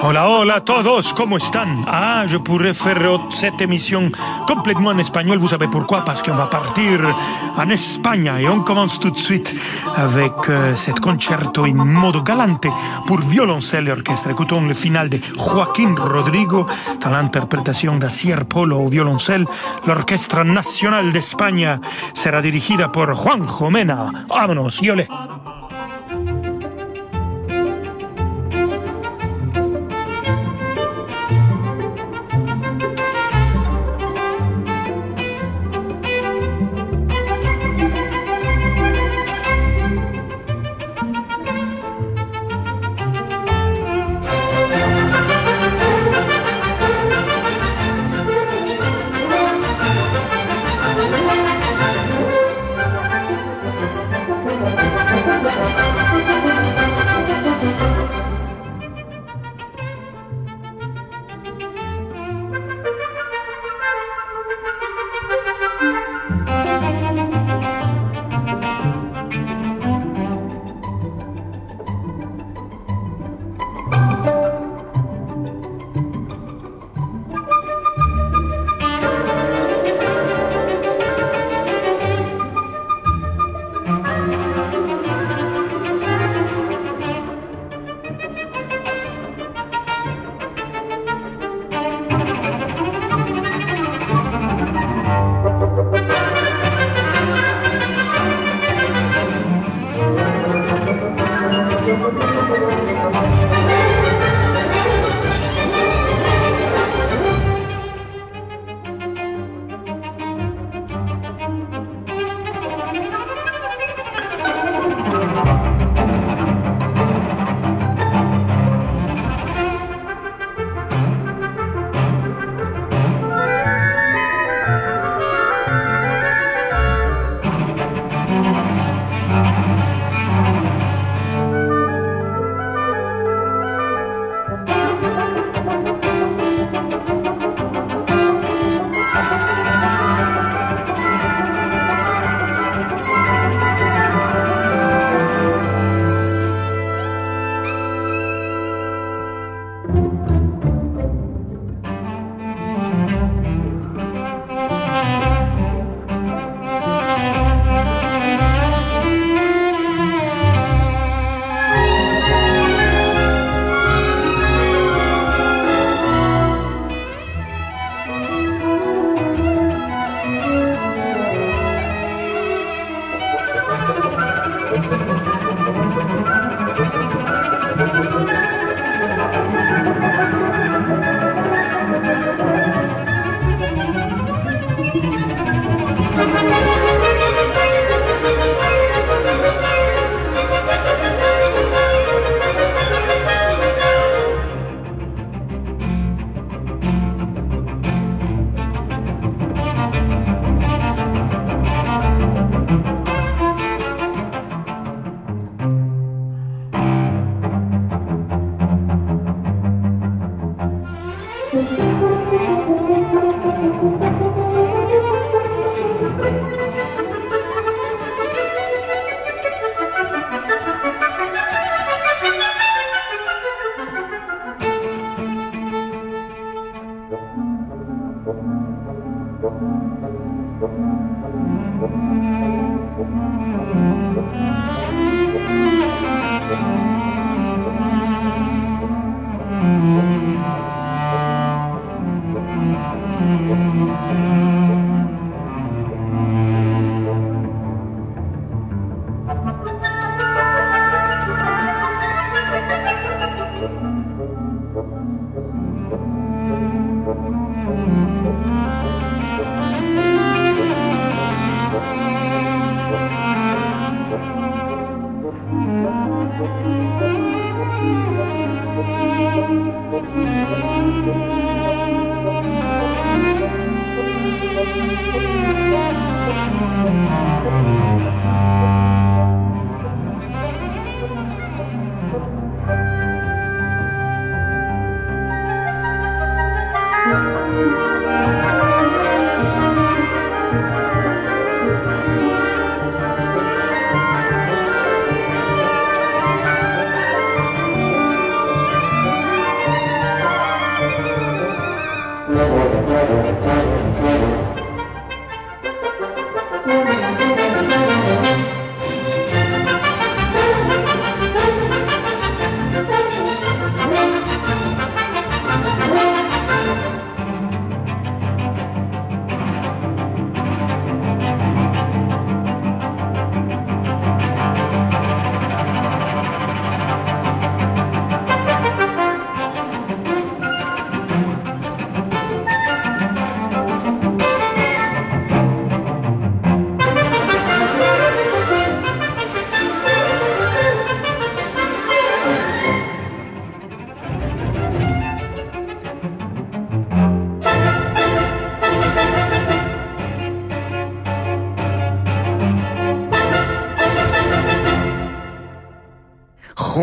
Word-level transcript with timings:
Hola, 0.00 0.28
hola 0.28 0.56
a 0.56 0.60
todos, 0.64 1.12
¿cómo 1.12 1.38
están? 1.38 1.84
Ah, 1.88 2.24
je 2.24 2.38
pourrais 2.38 2.72
faire 2.72 3.18
cette 3.30 3.60
émission 3.60 4.10
complètement 4.46 4.90
en 4.90 4.98
espagnol, 5.00 5.38
vous 5.38 5.48
savez 5.48 5.66
pourquoi 5.66 6.04
Parce 6.04 6.22
qu'on 6.22 6.34
va 6.36 6.46
partir 6.46 7.00
en 7.56 7.68
Espagne 7.68 8.30
et 8.38 8.48
on 8.48 8.60
commence 8.60 9.00
tout 9.00 9.10
de 9.10 9.18
suite 9.18 9.56
avec 9.96 10.32
euh, 10.48 10.76
cet 10.76 11.00
concerto 11.00 11.64
in 11.64 11.84
modo 11.84 12.22
galante 12.22 12.68
pour 13.06 13.18
violoncelle 13.18 13.88
et 13.88 13.92
orchestre. 13.92 14.30
Écoutons 14.30 14.60
le 14.60 14.74
final 14.74 15.08
de 15.08 15.18
Joaquín 15.36 15.96
Rodrigo 15.98 16.66
dans 17.00 17.10
l'interprétation 17.10 17.96
d'Asier 17.96 18.36
Polo 18.48 18.78
au 18.78 18.88
violoncelle. 18.88 19.46
L'Orchestre 19.84 20.44
Nacional 20.44 21.12
d'Espagne 21.12 21.80
sera 22.14 22.40
dirigida 22.40 22.92
por 22.92 23.12
Juanjo 23.14 23.68
Mena. 23.68 24.10
Vámonos, 24.28 24.80
yole. 24.80 25.08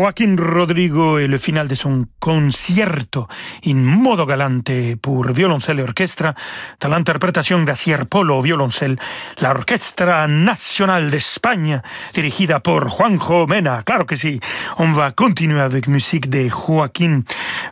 Joaquín 0.06 0.38
Rodrigo 0.38 1.18
et 1.18 1.26
le 1.26 1.36
final 1.36 1.66
de 1.66 1.74
son 1.74 2.06
concierto 2.20 3.26
in 3.66 3.84
modo 3.84 4.26
galante 4.26 4.96
pour 5.00 5.32
violoncelle 5.32 5.80
et 5.80 5.82
orchestre 5.82 6.34
dans 6.80 6.88
l'interprétation 6.88 7.62
d'Asier 7.62 8.04
Polo 8.08 8.38
au 8.38 8.42
violoncelle, 8.42 8.96
la 9.40 9.50
Orquestra 9.50 10.26
Nacional 10.26 11.10
d'Espagne 11.10 11.80
dirigida 12.12 12.60
por 12.60 12.88
Juanjo 12.88 13.46
Mena. 13.46 13.82
Claro 13.82 14.04
que 14.04 14.16
sí, 14.16 14.40
on 14.78 14.92
va 14.92 15.10
continuer 15.10 15.60
avec 15.60 15.88
musique 15.88 16.28
de 16.28 16.48
Joaquín 16.48 17.24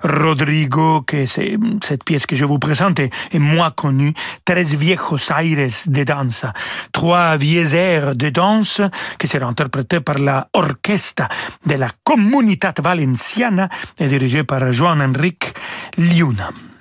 Rodrigo, 0.03 1.03
que 1.03 1.27
c'est 1.27 1.57
cette 1.83 2.05
pièce 2.05 2.27
que 2.27 2.37
je 2.37 2.45
vous 2.45 2.59
présente 2.59 3.01
est 3.01 3.11
moins 3.39 3.71
connue, 3.71 4.15
Tres 4.45 4.75
viejos 4.75 5.31
aires 5.31 5.69
de 5.87 6.05
danse, 6.05 6.47
trois 6.93 7.37
airs 7.41 8.15
de 8.15 8.31
danse 8.31 8.83
qui 9.19 9.29
seront 9.29 9.49
interprétés 9.49 10.01
par 10.01 10.19
la 10.19 10.49
orchestra 10.53 11.29
de 11.65 11.75
la 11.75 11.89
Comunitat 12.03 12.75
Valenciana 12.83 13.69
et 13.99 14.07
dirigée 14.09 14.45
par 14.45 14.73
Joan 14.73 15.01
Enric 15.01 15.55
Liunam. 15.97 16.74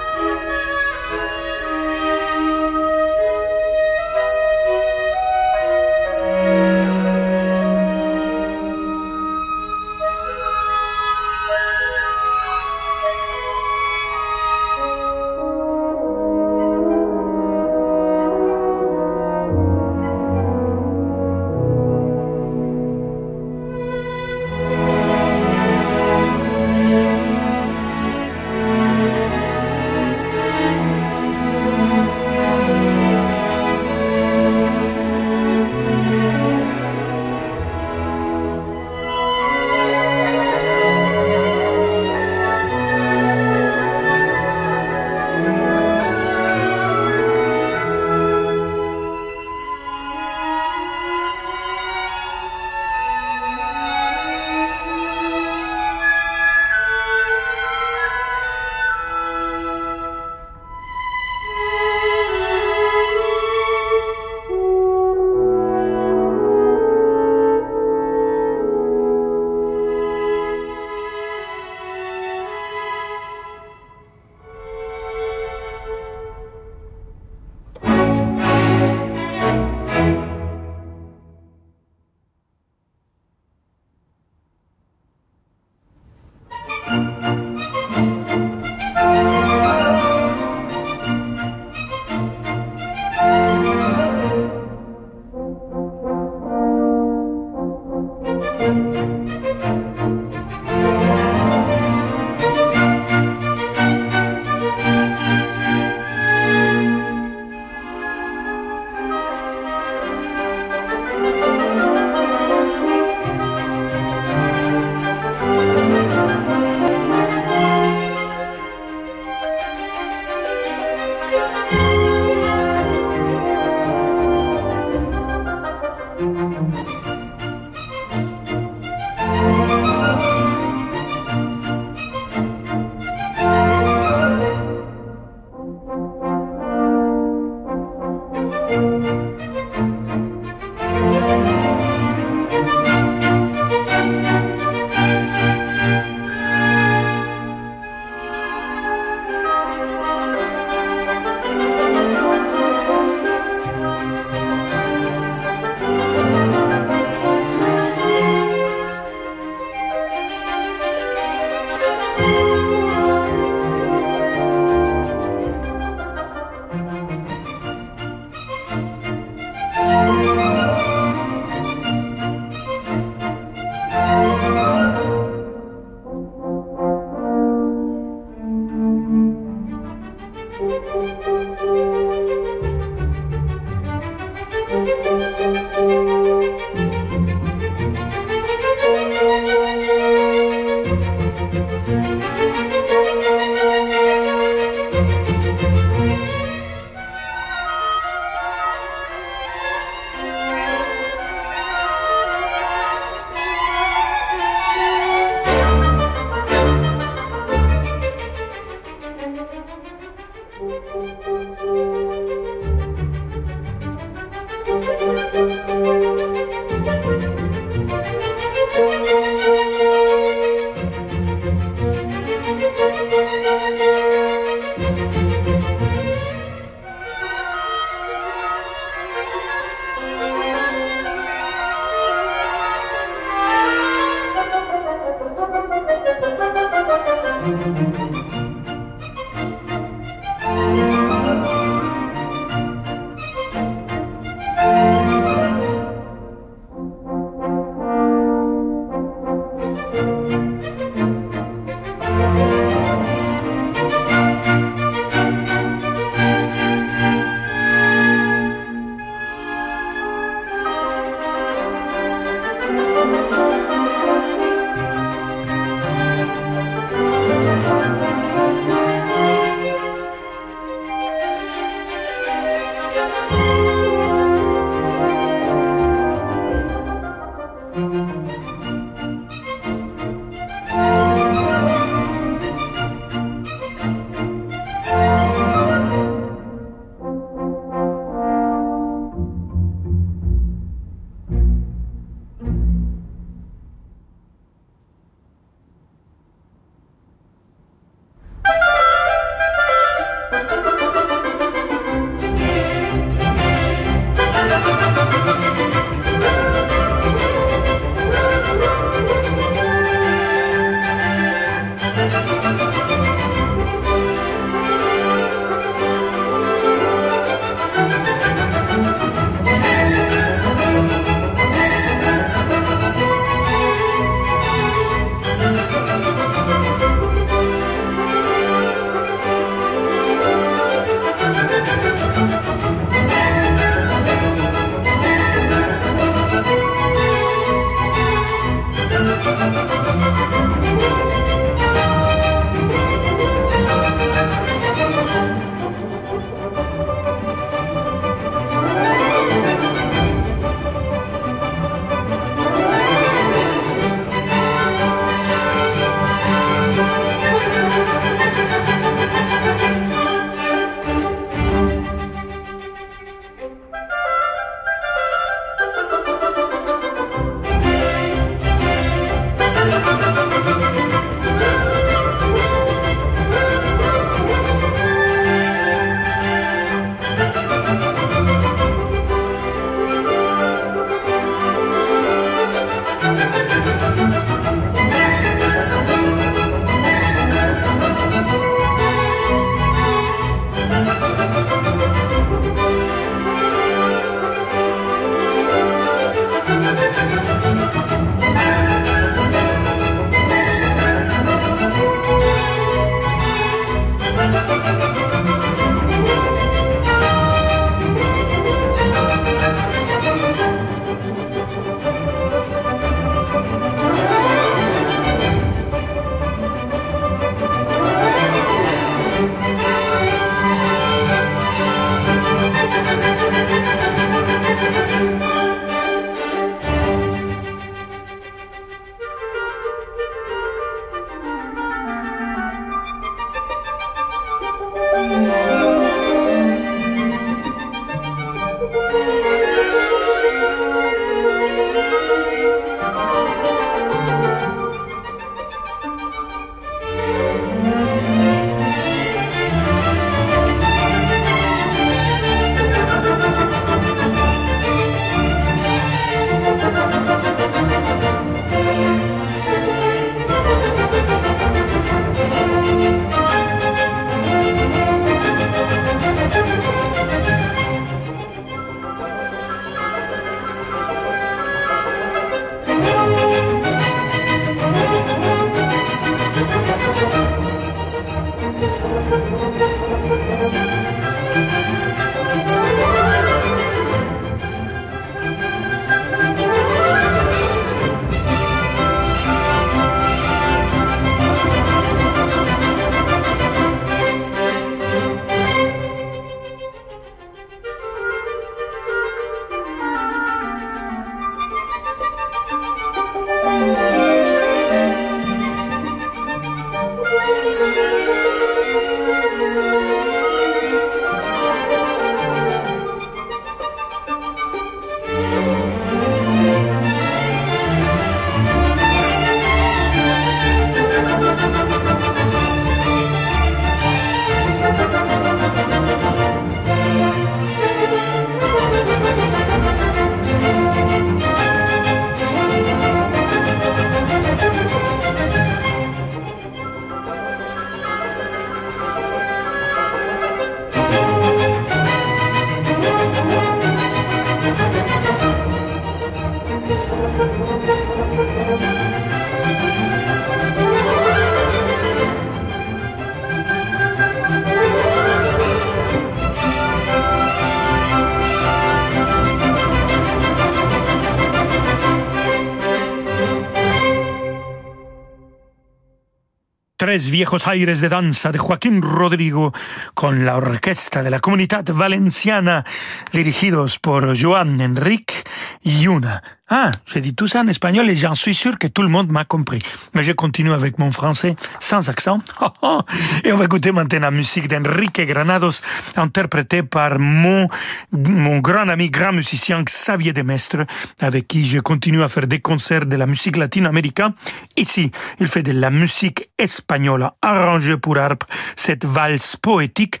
Tres 566.88 567.10
viejos 567.10 567.46
aires 567.46 567.82
de 567.82 567.90
danza 567.90 568.32
de 568.32 568.38
Joaquín 568.38 568.80
Rodrigo 568.80 569.52
con 569.92 570.24
la 570.24 570.38
orquesta 570.38 571.02
de 571.02 571.10
la 571.10 571.20
Comunidad 571.20 571.66
Valenciana 571.74 572.64
dirigidos 573.12 573.78
por 573.78 574.18
Joan 574.18 574.58
Enrique 574.62 575.16
Yuna. 575.62 576.37
Ah, 576.50 576.70
j'ai 576.86 577.00
dit 577.00 577.14
tout 577.14 577.28
ça 577.28 577.40
en 577.40 577.46
espagnol 577.46 577.90
et 577.90 577.94
j'en 577.94 578.14
suis 578.14 578.34
sûr 578.34 578.58
que 578.58 578.66
tout 578.66 578.82
le 578.82 578.88
monde 578.88 579.10
m'a 579.10 579.24
compris. 579.24 579.58
Mais 579.94 580.02
je 580.02 580.12
continue 580.12 580.52
avec 580.52 580.78
mon 580.78 580.90
français 580.90 581.36
sans 581.60 581.90
accent. 581.90 582.20
Et 583.24 583.32
on 583.32 583.36
va 583.36 583.44
écouter 583.44 583.70
maintenant 583.70 584.00
la 584.00 584.10
musique 584.10 584.48
d'Enrique 584.48 585.00
Granados, 585.00 585.60
interprétée 585.96 586.62
par 586.62 586.98
mon, 586.98 587.48
mon 587.92 588.38
grand 588.38 588.68
ami, 588.68 588.88
grand 588.88 589.12
musicien 589.12 589.62
Xavier 589.62 590.14
Demestre, 590.14 590.64
avec 591.00 591.28
qui 591.28 591.46
je 591.46 591.58
continue 591.58 592.02
à 592.02 592.08
faire 592.08 592.26
des 592.26 592.40
concerts 592.40 592.86
de 592.86 592.96
la 592.96 593.06
musique 593.06 593.36
latino-américaine. 593.36 594.14
Ici, 594.56 594.90
il 595.20 595.28
fait 595.28 595.42
de 595.42 595.52
la 595.52 595.70
musique 595.70 596.30
espagnole 596.38 597.10
arrangée 597.20 597.76
pour 597.76 597.98
harpe, 597.98 598.24
cette 598.56 598.86
valse 598.86 599.36
poétique 599.36 600.00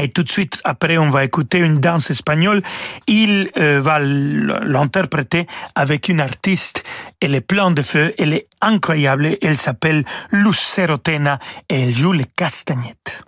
et 0.00 0.08
tout 0.08 0.22
de 0.22 0.30
suite, 0.30 0.58
après, 0.64 0.98
on 0.98 1.08
va 1.08 1.24
écouter 1.24 1.58
une 1.58 1.78
danse 1.78 2.10
espagnole. 2.10 2.62
Il 3.06 3.50
euh, 3.56 3.80
va 3.80 3.98
l'interpréter 3.98 5.46
avec 5.74 6.08
une 6.08 6.20
artiste. 6.20 6.84
Elle 7.20 7.34
est 7.34 7.40
pleine 7.40 7.74
de 7.74 7.82
feu, 7.82 8.14
elle 8.18 8.32
est 8.32 8.48
incroyable. 8.60 9.36
Elle 9.42 9.58
s'appelle 9.58 10.04
Lucero 10.30 10.96
Tena 10.98 11.38
et 11.68 11.82
elle 11.82 11.94
joue 11.94 12.12
les 12.12 12.24
castagnettes. 12.24 13.22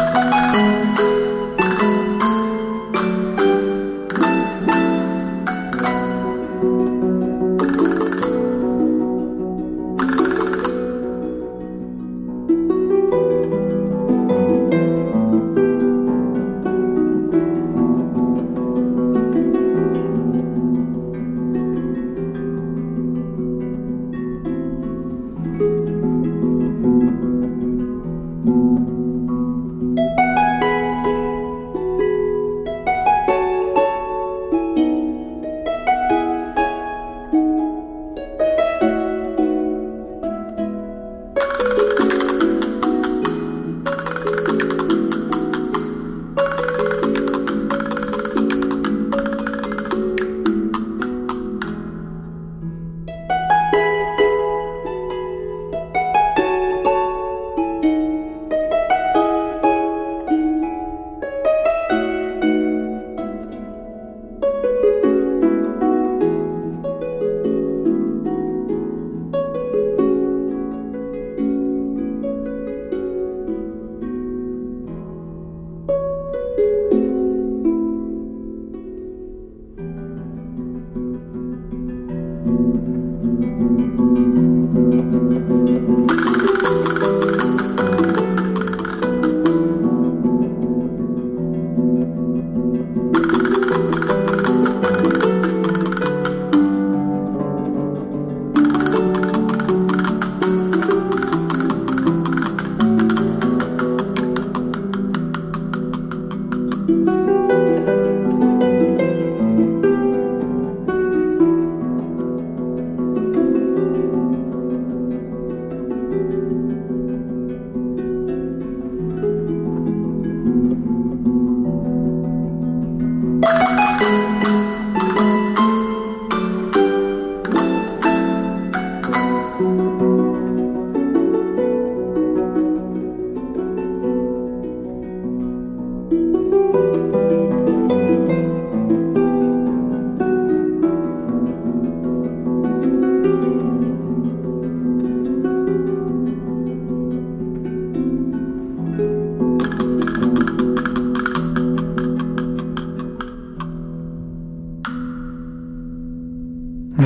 you 0.00 0.29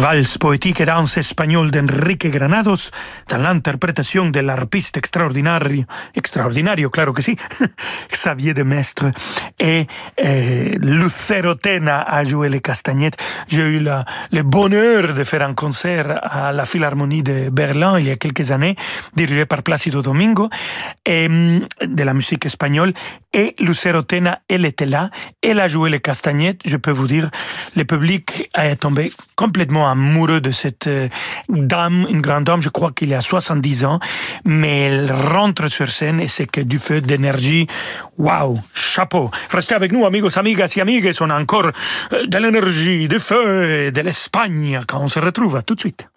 Vals 0.05 0.37
poétique 0.39 0.83
et 0.83 0.85
danse 0.85 1.17
espagnole 1.17 1.71
d'Enrique 1.71 2.27
Granados, 2.31 2.91
l'interprétation 3.39 4.31
de 4.31 4.41
l'arpiste 4.41 4.97
extraordinario, 4.97 5.85
extraordinario, 6.15 6.91
claro 6.91 7.13
que 7.13 7.23
si, 7.23 7.37
Xavier 8.11 8.55
de 8.55 8.63
Mestre, 8.63 9.07
et, 9.59 9.87
et 10.17 10.77
Lucero 10.79 11.55
Tena 11.55 12.03
a 12.03 12.25
joué 12.25 12.49
les 12.49 12.61
castagnettes. 12.61 13.17
J'ai 13.49 13.63
eu 13.63 13.81
le 13.81 14.43
bonheur 14.43 15.15
de 15.15 15.25
faire 15.25 15.43
un 15.43 15.55
concert 15.55 16.21
à 16.23 16.53
la 16.53 16.65
Philharmonie 16.65 17.23
de 17.23 17.51
Berlin 17.51 17.99
il 17.99 18.07
y 18.07 18.11
a 18.11 18.17
quelques 18.17 18.51
années, 18.51 18.77
dirigé 19.15 19.47
par 19.47 19.63
Plácido 19.63 20.03
Domingo, 20.03 20.49
et, 21.05 21.29
de 21.29 22.03
la 22.03 22.15
musique 22.15 22.47
espagnole, 22.47 22.93
et 23.33 23.55
Lucero 23.59 24.03
Tena, 24.03 24.41
elle 24.49 24.65
était 24.65 24.87
là, 24.87 25.11
elle 25.43 25.61
a 25.61 25.69
joué 25.69 25.91
les 25.91 26.01
castagnettes, 26.01 26.61
je 26.65 26.77
peux 26.77 26.91
vous 26.91 27.07
dire, 27.07 27.31
le 27.77 27.85
public 27.85 28.51
est 28.57 28.77
tombé 28.77 29.13
complètement 29.37 29.91
amoureux 29.91 30.41
de 30.41 30.51
cette 30.51 30.87
euh, 30.87 31.09
dame, 31.49 32.07
une 32.11 32.21
grande 32.21 32.45
dame, 32.45 32.63
je 32.63 32.69
crois 32.69 32.93
qu'il 32.93 33.09
y 33.09 33.15
a 33.15 33.21
70 33.25 33.85
ans, 33.85 33.99
mais 34.45 34.83
elle 34.83 35.13
rentre 35.13 35.69
sur 35.69 35.89
scène 35.89 36.21
et 36.21 36.29
c'est 36.29 36.47
que 36.47 36.61
du 36.61 36.79
feu, 36.79 37.01
d'énergie. 37.01 37.67
Waouh, 38.19 38.59
chapeau. 38.75 39.31
Restez 39.51 39.75
avec 39.75 39.93
nous, 39.93 40.05
amigos, 40.07 40.39
amigas 40.39 40.75
et 40.77 40.81
amigues, 40.81 41.13
on 41.21 41.31
a 41.31 41.41
encore 41.41 41.71
euh, 42.13 42.27
de 42.27 42.39
l'énergie, 42.39 43.09
du 43.09 43.19
feu 43.19 43.87
et 43.87 43.91
de 43.91 44.01
l'Espagne 44.01 44.81
quand 44.87 45.01
on 45.01 45.09
se 45.09 45.19
retrouve. 45.19 45.57
À 45.57 45.63
tout 45.63 45.75
de 45.75 45.81
suite. 45.81 46.09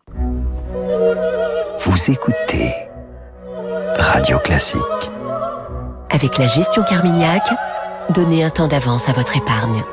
Vous 1.79 2.11
écoutez 2.11 2.73
Radio 3.97 4.39
Classique. 4.39 4.81
Avec 6.09 6.37
la 6.37 6.47
gestion 6.47 6.83
Carmignac, 6.83 7.43
donnez 8.09 8.43
un 8.43 8.49
temps 8.49 8.67
d'avance 8.67 9.09
à 9.09 9.13
votre 9.13 9.35
épargne. 9.35 9.83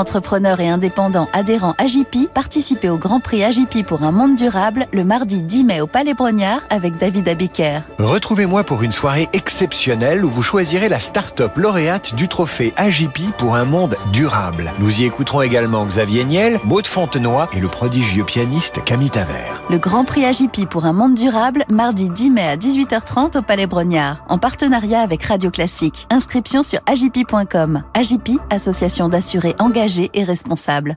Entrepreneurs 0.00 0.60
et 0.60 0.68
indépendants 0.70 1.28
adhérents 1.34 1.74
AGP, 1.76 2.32
participez 2.32 2.88
au 2.88 2.96
Grand 2.96 3.20
Prix 3.20 3.44
AGP 3.44 3.84
pour 3.86 4.02
un 4.02 4.12
monde 4.12 4.34
durable 4.34 4.86
le 4.94 5.04
mardi 5.04 5.42
10 5.42 5.64
mai 5.64 5.82
au 5.82 5.86
Palais 5.86 6.14
Brognard 6.14 6.62
avec 6.70 6.96
David 6.96 7.28
Abiker. 7.28 7.80
Retrouvez-moi 7.98 8.64
pour 8.64 8.82
une 8.82 8.92
soirée 8.92 9.28
exceptionnelle 9.34 10.24
où 10.24 10.30
vous 10.30 10.42
choisirez 10.42 10.88
la 10.88 10.98
start-up 10.98 11.52
lauréate 11.58 12.14
du 12.14 12.28
trophée 12.28 12.72
AGP 12.78 13.30
pour 13.36 13.56
un 13.56 13.66
monde 13.66 13.96
durable. 14.10 14.72
Nous 14.78 15.02
y 15.02 15.04
écouterons 15.04 15.42
également 15.42 15.84
Xavier 15.84 16.24
Niel, 16.24 16.60
Maud 16.64 16.86
Fontenoy 16.86 17.50
et 17.52 17.60
le 17.60 17.68
prodigieux 17.68 18.24
pianiste 18.24 18.82
Camille 18.82 19.10
Taver. 19.10 19.52
Le 19.68 19.76
Grand 19.76 20.06
Prix 20.06 20.24
AGP 20.24 20.64
pour 20.64 20.86
un 20.86 20.94
monde 20.94 21.12
durable, 21.12 21.66
mardi 21.68 22.08
10 22.08 22.30
mai 22.30 22.48
à 22.48 22.56
18h30 22.56 23.36
au 23.36 23.42
Palais 23.42 23.66
Brognard, 23.66 24.24
en 24.30 24.38
partenariat 24.38 25.02
avec 25.02 25.24
Radio 25.24 25.50
Classique. 25.50 26.06
Inscription 26.08 26.62
sur 26.62 26.80
agip.com. 26.86 27.82
AGP, 27.92 28.40
association 28.48 29.10
d'assurés 29.10 29.54
engagés 29.58 29.89
et 29.98 30.24
responsable. 30.24 30.96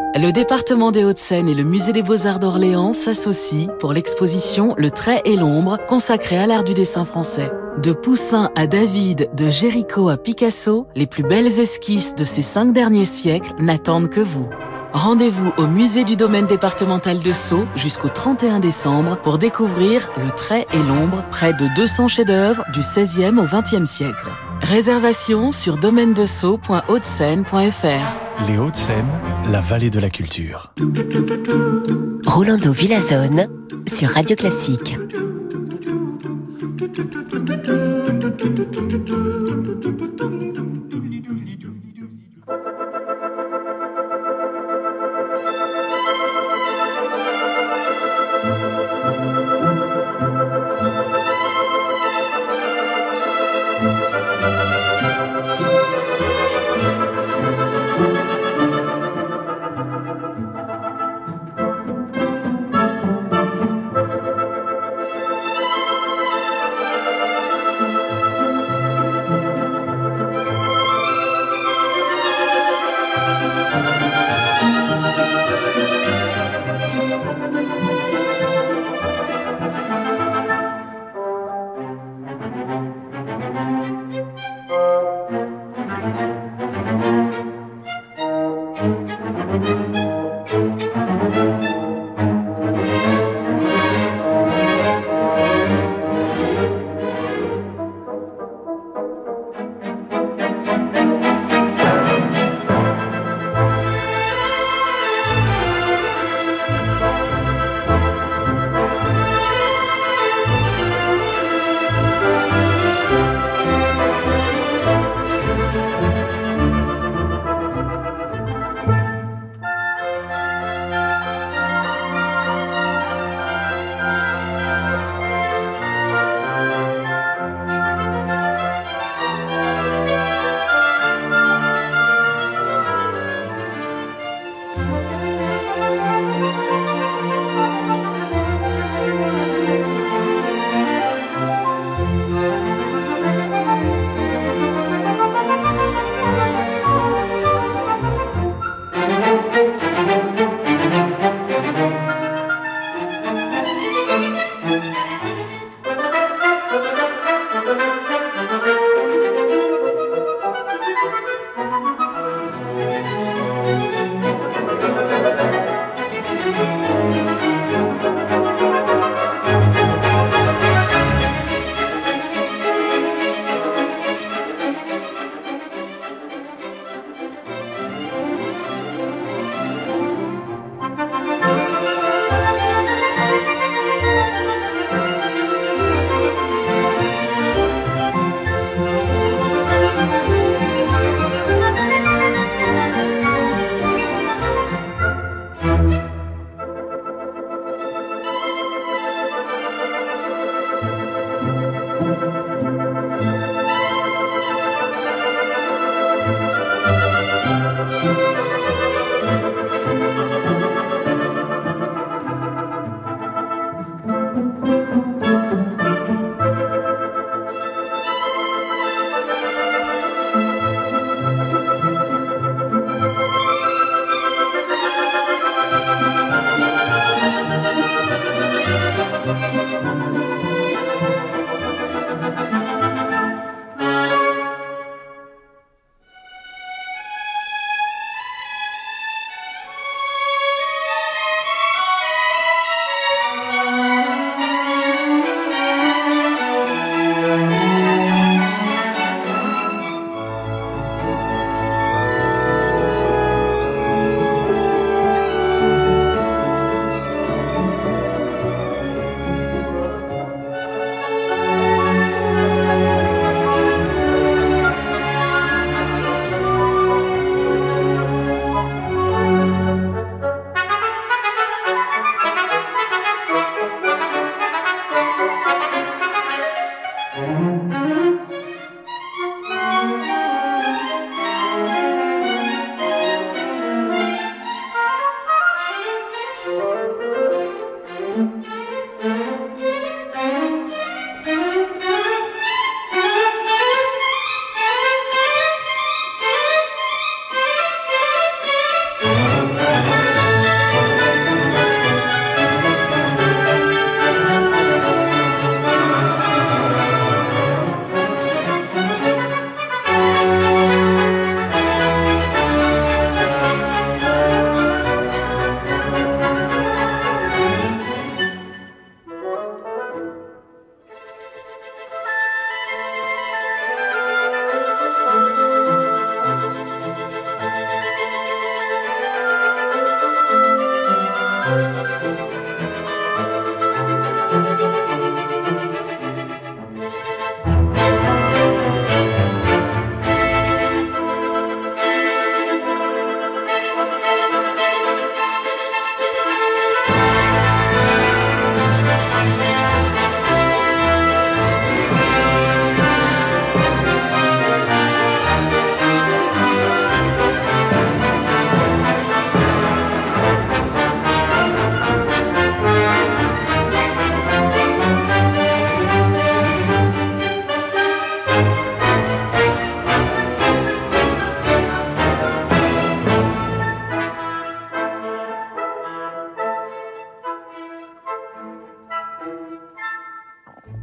Le 0.13 0.31
département 0.31 0.91
des 0.91 1.05
Hauts-de-Seine 1.05 1.47
et 1.47 1.53
le 1.53 1.63
musée 1.63 1.93
des 1.93 2.03
Beaux-Arts 2.03 2.39
d'Orléans 2.39 2.91
s'associent 2.91 3.69
pour 3.79 3.93
l'exposition 3.93 4.75
Le 4.77 4.91
trait 4.91 5.21
et 5.23 5.37
l'ombre 5.37 5.77
consacrée 5.87 6.37
à 6.37 6.47
l'art 6.47 6.65
du 6.65 6.73
dessin 6.73 7.05
français. 7.05 7.49
De 7.77 7.93
Poussin 7.93 8.51
à 8.55 8.67
David, 8.67 9.29
de 9.33 9.49
Géricault 9.49 10.09
à 10.09 10.17
Picasso, 10.17 10.85
les 10.97 11.07
plus 11.07 11.23
belles 11.23 11.61
esquisses 11.61 12.13
de 12.13 12.25
ces 12.25 12.41
cinq 12.41 12.73
derniers 12.73 13.05
siècles 13.05 13.53
n'attendent 13.59 14.09
que 14.09 14.19
vous. 14.19 14.49
Rendez-vous 14.91 15.53
au 15.57 15.67
musée 15.67 16.03
du 16.03 16.17
domaine 16.17 16.45
départemental 16.45 17.19
de 17.21 17.31
Sceaux 17.31 17.65
jusqu'au 17.77 18.09
31 18.09 18.59
décembre 18.59 19.15
pour 19.21 19.37
découvrir 19.37 20.11
le 20.17 20.31
trait 20.31 20.67
et 20.73 20.83
l'ombre, 20.83 21.23
près 21.31 21.53
de 21.53 21.73
200 21.73 22.09
chefs-d'œuvre 22.09 22.65
du 22.73 22.81
16e 22.81 23.39
au 23.39 23.45
20e 23.45 23.85
siècle. 23.85 24.27
Réservation 24.61 25.53
sur 25.53 25.77
domaine 25.77 26.13
de 26.13 26.25
Les 28.47 28.57
Hauts-de-Seine, 28.57 29.07
la 29.51 29.61
vallée 29.61 29.89
de 29.89 29.99
la 29.99 30.09
culture. 30.09 30.73
Rolando 32.25 32.71
Villazone 32.71 33.47
sur 33.87 34.09
Radio 34.09 34.35
Classique. 34.35 34.97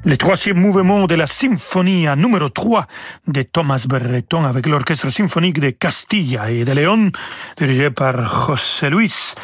Le 0.09 0.16
troisième 0.16 0.57
mouvement 0.57 1.07
de 1.07 1.14
la 1.14 1.27
symphonie 1.27 2.07
numéro 2.16 2.49
3 2.49 2.87
de 3.27 3.42
Thomas 3.42 3.85
Berreton 3.87 4.47
avec 4.47 4.64
l'orchestre 4.64 5.11
symphonique 5.11 5.61
de 5.61 5.68
Castilla 5.68 6.51
et 6.51 6.64
de 6.64 6.73
León, 6.73 7.12
dirigé 7.59 7.90
par 7.90 8.16
José 8.25 8.88
Luis 8.88 9.35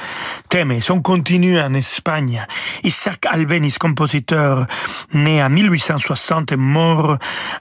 Temes. 0.49 0.79
On 0.89 1.03
continue 1.03 1.61
en 1.61 1.75
Espagne. 1.75 2.47
Isaac 2.83 3.27
Albeniz, 3.27 3.77
compositeur 3.77 4.67
né 5.13 5.43
en 5.45 5.51
1860 5.51 6.53
et 6.53 6.57
mort 6.57 7.19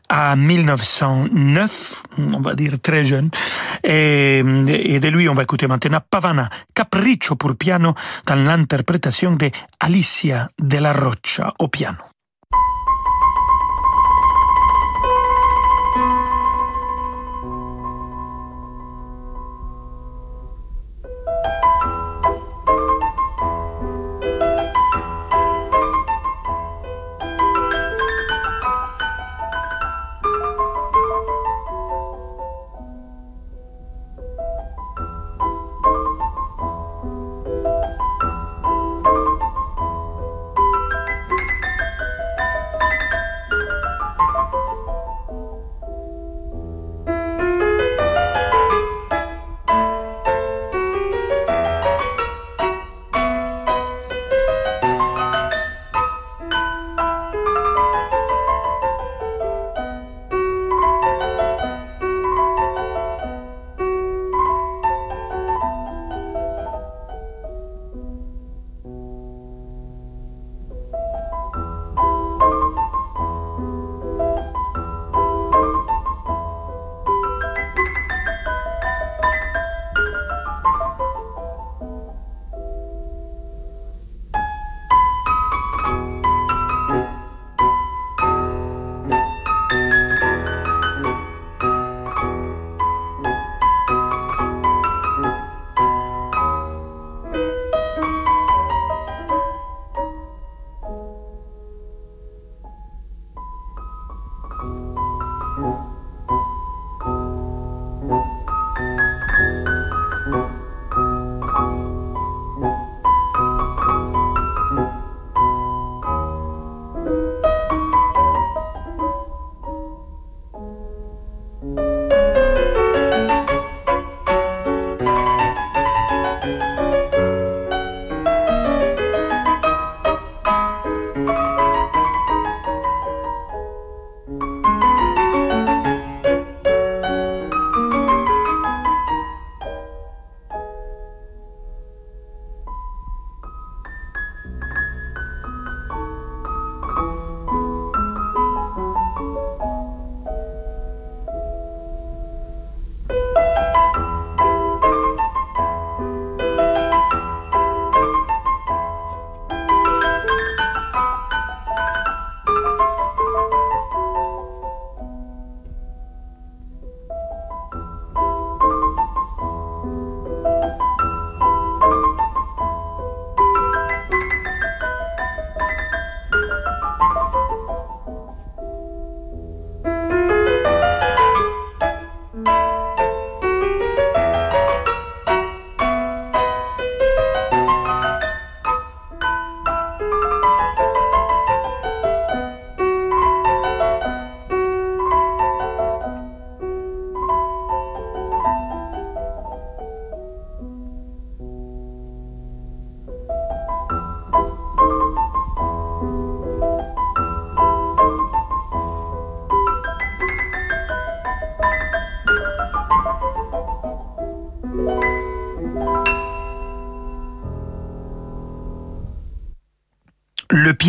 en 0.09 0.37
1909, 0.37 2.03
on 2.19 2.39
va 2.39 2.55
dire 2.55 2.79
très 2.81 3.03
jeune. 3.03 3.31
Et, 3.83 4.37
et 4.37 4.99
de 5.01 5.07
lui, 5.09 5.27
on 5.27 5.33
va 5.33 5.43
écouter 5.43 5.67
maintenant 5.67 5.99
Pavana, 6.09 6.49
Capriccio 6.73 7.35
pour 7.35 7.57
piano, 7.57 7.95
dans 8.25 8.35
l'interprétation 8.35 9.33
de 9.33 9.51
Alicia 9.81 10.47
de 10.57 10.77
la 10.77 10.93
Rocha 10.93 11.53
au 11.59 11.67
piano. 11.67 12.12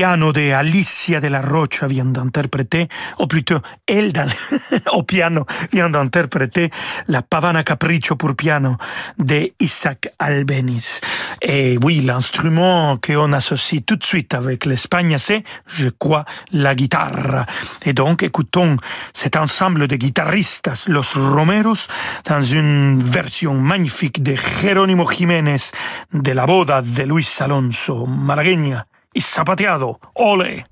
Piano 0.04 0.32
de 0.32 0.52
Alicia 0.52 1.18
de 1.18 1.30
la 1.30 1.40
Rocha 1.40 1.86
vient 1.86 2.04
d'interpréter, 2.04 2.88
ou 3.20 3.26
plutôt 3.26 3.60
elle 3.86 4.12
dans, 4.12 4.28
au 4.92 5.02
piano 5.02 5.46
vient 5.72 5.88
d'interpréter 5.88 6.70
la 7.08 7.22
Pavana 7.22 7.62
Capriccio 7.62 8.14
pour 8.14 8.36
piano 8.36 8.76
de 9.18 9.54
Isaac 9.60 10.12
Albeniz. 10.18 11.00
Et 11.40 11.78
oui, 11.82 12.02
l'instrument 12.02 12.98
qu'on 12.98 13.32
associe 13.32 13.82
tout 13.82 13.96
de 13.96 14.04
suite 14.04 14.34
avec 14.34 14.66
l'Espagne, 14.66 15.16
c'est, 15.16 15.42
je 15.66 15.88
crois, 15.88 16.26
la 16.52 16.74
guitare. 16.74 17.46
Et 17.86 17.94
donc, 17.94 18.22
écoutons 18.22 18.76
cet 19.14 19.36
ensemble 19.36 19.88
de 19.88 19.96
guitaristes, 19.96 20.70
Los 20.86 21.14
Romeros, 21.14 21.88
dans 22.28 22.42
une 22.42 22.98
version 23.02 23.54
magnifique 23.54 24.22
de 24.22 24.34
Jerónimo 24.36 25.10
Jiménez 25.10 25.70
de 26.12 26.32
la 26.32 26.44
boda 26.44 26.82
de 26.82 27.02
Luis 27.04 27.38
Alonso 27.40 28.04
Malagueña 28.04 28.84
y 29.14 29.20
zapateado. 29.20 29.98
¡Ole! 30.12 30.66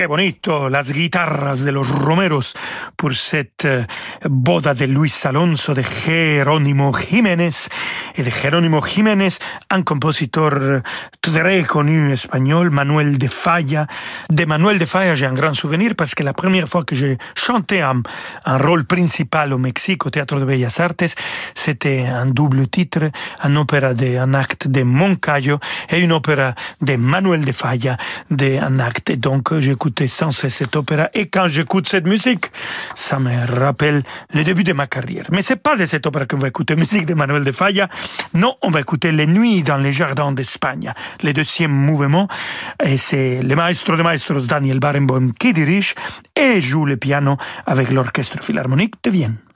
Qué 0.00 0.06
bonito, 0.06 0.70
las 0.70 0.90
guitarras 0.92 1.62
de 1.62 1.72
los 1.72 1.90
Romeros 1.90 2.54
pour 3.00 3.14
cette 3.14 3.64
euh, 3.64 3.82
boda 4.28 4.74
de 4.74 4.84
Luis 4.84 5.14
Alonso 5.24 5.72
de 5.72 5.80
Jerónimo 5.80 6.92
Jiménez 6.92 7.70
et 8.14 8.22
de 8.22 8.28
Jerónimo 8.28 8.82
Jiménez, 8.82 9.38
un 9.70 9.80
compositeur 9.80 10.52
euh, 10.52 10.80
très 11.22 11.62
connu 11.62 12.12
espagnol, 12.12 12.68
Manuel 12.68 13.16
de 13.16 13.26
Falla. 13.26 13.86
De 14.28 14.44
Manuel 14.44 14.78
de 14.78 14.84
Falla, 14.84 15.14
j'ai 15.14 15.24
un 15.24 15.32
grand 15.32 15.54
souvenir 15.54 15.94
parce 15.96 16.14
que 16.14 16.22
la 16.22 16.34
première 16.34 16.68
fois 16.68 16.84
que 16.84 16.94
j'ai 16.94 17.16
chanté 17.34 17.80
un, 17.80 18.02
rôle 18.44 18.84
principal 18.84 19.54
au 19.54 19.58
Mexique, 19.58 20.04
au 20.04 20.10
Théâtre 20.10 20.38
de 20.38 20.44
Bellas 20.44 20.76
Artes, 20.78 21.16
c'était 21.54 22.04
un 22.06 22.26
double 22.26 22.66
titre, 22.66 23.10
un 23.42 23.56
opéra 23.56 23.94
de, 23.94 24.18
un 24.18 24.34
acte 24.34 24.68
de 24.68 24.82
Moncayo 24.82 25.58
et 25.88 26.00
une 26.00 26.12
opéra 26.12 26.54
de 26.82 26.96
Manuel 26.96 27.46
de 27.46 27.52
Falla, 27.52 27.96
de 28.30 28.58
un 28.60 28.78
acte. 28.78 29.12
Donc, 29.12 29.58
j'écoutais 29.58 30.06
sans 30.06 30.32
cesse 30.32 30.56
cet 30.56 30.76
opéra 30.76 31.08
et 31.14 31.28
quand 31.28 31.48
j'écoute 31.48 31.88
cette 31.88 32.06
musique, 32.06 32.50
ça 32.94 33.18
me 33.18 33.60
rappelle 33.60 34.02
le 34.34 34.44
début 34.44 34.64
de 34.64 34.72
ma 34.72 34.86
carrière. 34.86 35.24
Mais 35.30 35.42
c'est 35.42 35.56
pas 35.56 35.76
de 35.76 35.86
cet 35.86 36.06
opéra 36.06 36.26
qu'on 36.26 36.38
va 36.38 36.48
écouter 36.48 36.76
musique 36.76 37.06
de 37.06 37.14
Manuel 37.14 37.44
de 37.44 37.52
Falla. 37.52 37.88
Non, 38.34 38.56
on 38.62 38.70
va 38.70 38.80
écouter 38.80 39.12
Les 39.12 39.26
Nuits 39.26 39.62
dans 39.62 39.76
les 39.76 39.92
jardins 39.92 40.32
d'Espagne, 40.32 40.92
le 41.22 41.32
deuxième 41.32 41.72
mouvement. 41.72 42.28
Et 42.84 42.96
c'est 42.96 43.40
le 43.42 43.54
maestro 43.54 43.96
de 43.96 44.02
maestros 44.02 44.46
Daniel 44.46 44.80
Barenboim 44.80 45.30
qui 45.38 45.52
dirige 45.52 45.94
et 46.36 46.60
joue 46.60 46.84
le 46.84 46.96
piano 46.96 47.36
avec 47.66 47.90
l'orchestre 47.90 48.42
philharmonique 48.42 48.94
de 49.02 49.10
Vienne. 49.10 49.49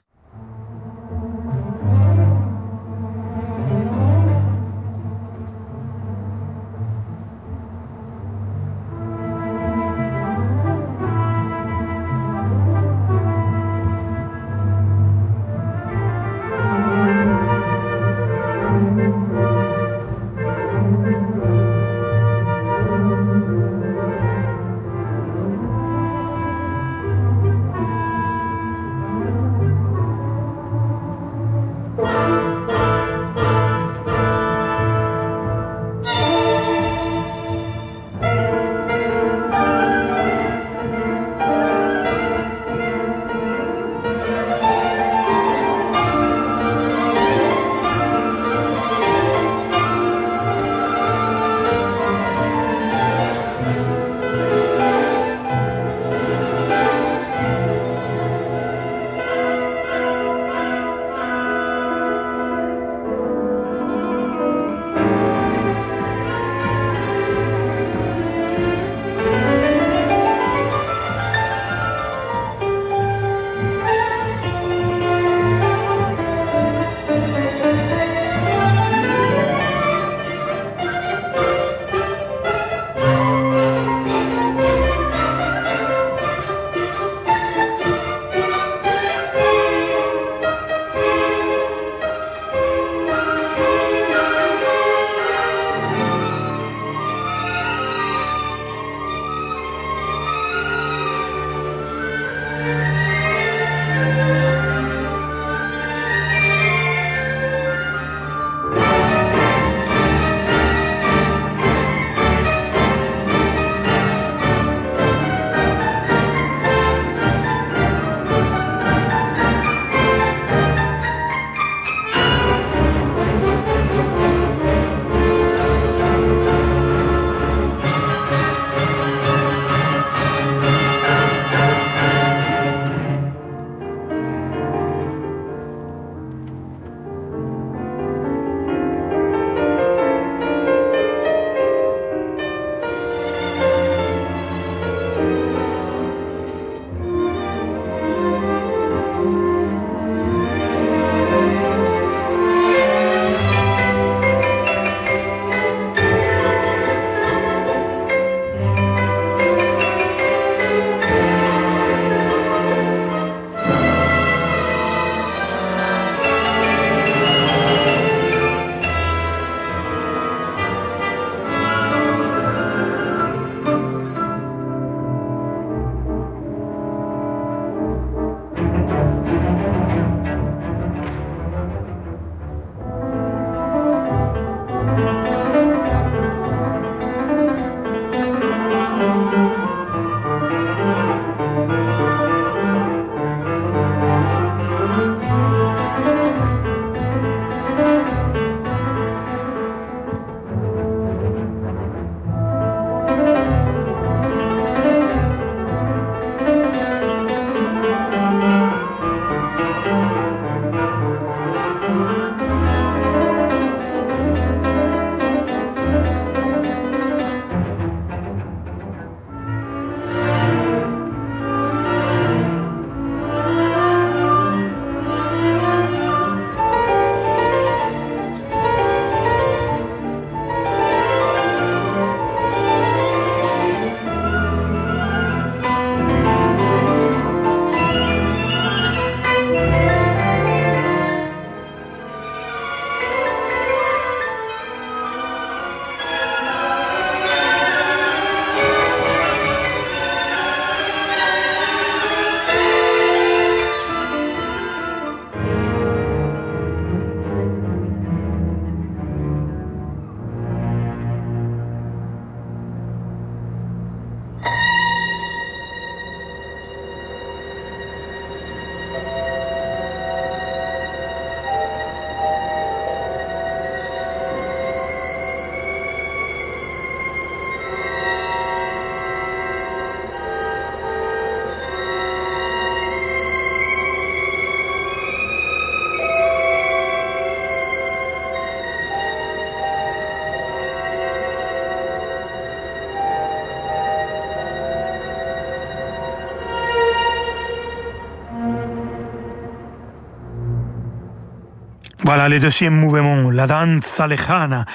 Voilà 302.05 302.29
le 302.29 302.39
deuxième 302.39 302.75
mouvement, 302.75 303.31
la 303.31 303.47
danse 303.47 303.99
lejana, 304.07 304.65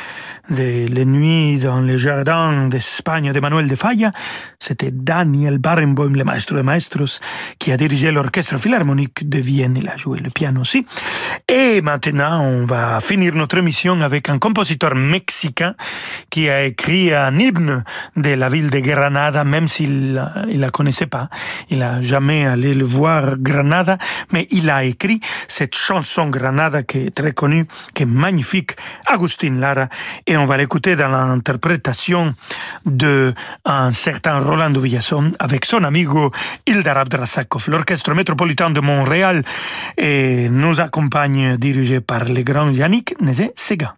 de 0.50 0.88
les 0.88 1.04
nuits 1.04 1.58
dans 1.58 1.80
les 1.80 1.96
jardins 1.96 2.66
d'Espagne 2.66 3.32
de 3.32 3.38
Manuel 3.38 3.68
de 3.68 3.76
Falla. 3.76 4.10
C'était 4.62 4.90
Daniel 4.90 5.56
Barenboim, 5.56 6.12
le 6.12 6.22
maestro 6.22 6.54
de 6.56 6.60
maestros, 6.60 7.18
qui 7.58 7.72
a 7.72 7.78
dirigé 7.78 8.12
l'orchestre 8.12 8.58
philharmonique 8.58 9.26
de 9.26 9.38
Vienne. 9.38 9.78
Il 9.80 9.88
a 9.88 9.96
joué 9.96 10.18
le 10.18 10.28
piano 10.28 10.60
aussi. 10.60 10.86
Et 11.48 11.80
maintenant, 11.80 12.42
on 12.42 12.66
va 12.66 13.00
finir 13.00 13.34
notre 13.34 13.56
émission 13.56 13.98
avec 14.02 14.28
un 14.28 14.38
compositeur 14.38 14.94
mexicain 14.94 15.74
qui 16.28 16.50
a 16.50 16.64
écrit 16.64 17.14
un 17.14 17.38
hymne 17.38 17.84
de 18.16 18.30
la 18.34 18.50
ville 18.50 18.68
de 18.68 18.80
Granada, 18.80 19.44
même 19.44 19.66
s'il 19.66 20.22
il 20.48 20.60
la 20.60 20.70
connaissait 20.70 21.06
pas. 21.06 21.30
Il 21.70 21.82
a 21.82 22.02
jamais 22.02 22.44
allé 22.44 22.74
le 22.74 22.84
voir 22.84 23.38
Granada, 23.38 23.96
mais 24.30 24.46
il 24.50 24.68
a 24.68 24.84
écrit 24.84 25.20
cette 25.48 25.74
chanson 25.74 26.28
Granada 26.28 26.82
qui 26.82 26.98
est 26.98 27.14
très 27.14 27.32
connue, 27.32 27.64
qui 27.94 28.02
est 28.02 28.06
magnifique, 28.06 28.72
Agustin 29.06 29.54
Lara, 29.58 29.88
et 30.26 30.36
on 30.36 30.44
va 30.44 30.58
l'écouter 30.58 30.96
dans 30.96 31.08
l'interprétation 31.08 32.34
de 32.84 33.32
un 33.64 33.90
certain 33.92 34.49
Rolando 34.50 34.80
Villasson 34.80 35.30
avec 35.38 35.64
son 35.64 35.84
amigo 35.84 36.32
Ildar 36.66 36.98
Abdrasakov. 36.98 37.66
L'orchestre 37.68 38.14
métropolitain 38.14 38.70
de 38.70 38.80
Montréal 38.80 39.44
et 39.96 40.48
nous 40.50 40.80
accompagne, 40.80 41.56
dirigé 41.56 42.00
par 42.00 42.24
le 42.24 42.42
grand 42.42 42.68
Yannick 42.70 43.14
Nézet-Séguin. 43.20 43.94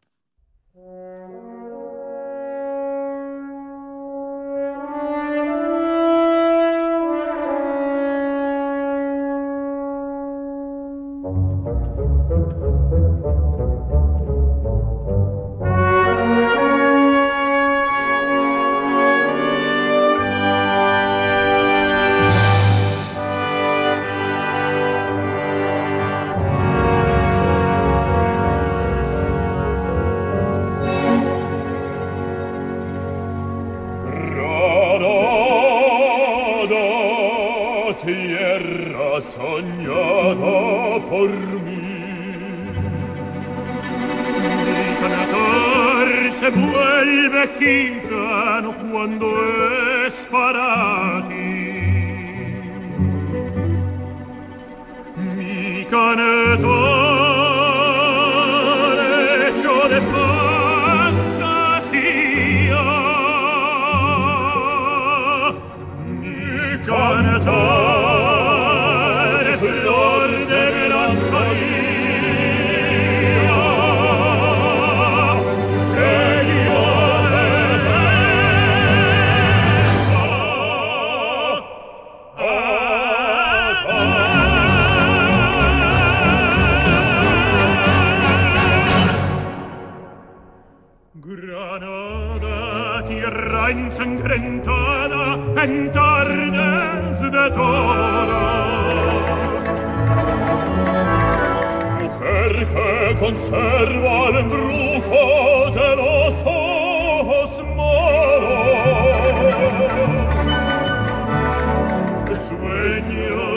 regno 112.93 113.52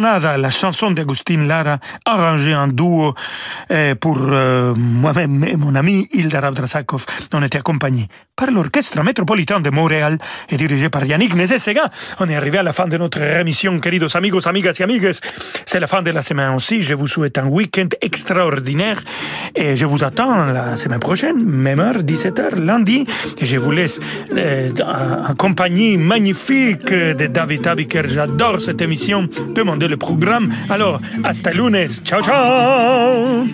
La 0.00 0.50
chanson 0.50 0.90
d'Agustin 0.90 1.46
Lara, 1.46 1.78
arrangée 2.04 2.54
en 2.54 2.66
duo 2.66 3.14
pour 4.00 4.18
euh, 4.20 4.74
moi-même 4.74 5.44
et 5.44 5.56
mon 5.56 5.74
ami 5.74 6.08
Ildar 6.12 6.44
Abdrasakov. 6.44 7.06
On 7.32 7.42
était 7.42 7.58
accompagnés 7.58 8.08
par 8.36 8.50
l'Orchestre 8.50 9.02
Métropolitain 9.02 9.60
de 9.60 9.70
Montréal 9.70 10.18
et 10.50 10.56
dirigé 10.56 10.88
par 10.88 11.04
Yannick 11.04 11.34
Nézet-Séguin. 11.34 11.88
On 12.20 12.28
est 12.28 12.34
arrivé 12.34 12.58
à 12.58 12.62
la 12.62 12.72
fin 12.72 12.86
de 12.86 12.96
notre 12.96 13.22
émission, 13.22 13.78
queridos 13.80 14.16
amigos, 14.16 14.46
amigas 14.46 14.74
et 14.80 14.82
amigues. 14.82 15.12
C'est 15.66 15.80
la 15.80 15.86
fin 15.86 16.02
de 16.02 16.10
la 16.10 16.22
semaine 16.22 16.54
aussi. 16.54 16.80
Je 16.82 16.94
vous 16.94 17.06
souhaite 17.06 17.38
un 17.38 17.46
week-end 17.46 17.88
extraordinaire 18.00 19.00
et 19.54 19.76
je 19.76 19.86
vous 19.86 20.02
attends 20.04 20.46
la 20.46 20.76
semaine 20.76 21.00
prochaine, 21.00 21.42
même 21.44 21.80
heure, 21.80 21.98
17h, 21.98 22.56
lundi. 22.56 23.06
Et 23.38 23.46
je 23.46 23.56
vous 23.56 23.70
laisse 23.70 24.00
en 24.36 25.34
compagnie 25.34 25.96
magnifique 25.96 26.92
de 26.92 27.26
David 27.26 27.66
Abiker. 27.66 28.02
J'adore 28.06 28.60
cette 28.60 28.82
émission. 28.82 29.28
Demandez 29.54 29.88
le 29.88 29.96
programme. 29.96 30.52
Alors, 30.68 31.00
hasta 31.22 31.52
lunes. 31.52 31.88
Ciao, 32.04 32.22
ciao. 32.22 33.53